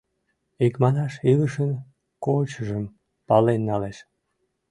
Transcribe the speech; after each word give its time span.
Икманаш, 0.65 1.13
илышын 1.31 1.71
кочыжым 2.25 2.85
пален 3.27 3.61
налеш. 3.69 3.97